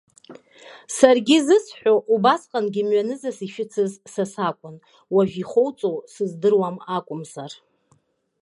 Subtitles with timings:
[0.97, 4.75] Саргьы зысҳәо, убасҟангьы мҩанызас ишәыцыз са сакәын,
[5.15, 7.51] уажә ихоуҵо сыздыруам акәымзар.